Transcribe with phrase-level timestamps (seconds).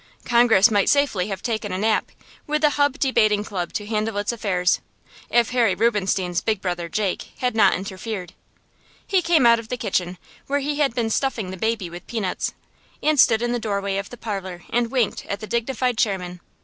[0.25, 2.11] Congress might safely have taken a nap,
[2.47, 4.81] with the Hub Debating Club to handle its affairs,
[5.29, 8.33] if Harry Rubinstein's big brother Jake had not interfered.
[9.05, 10.17] He came out of the kitchen,
[10.47, 12.55] where he had been stuffing the baby with peanuts,
[13.03, 16.39] and stood in the doorway of the parlor and winked at the dignified chairman.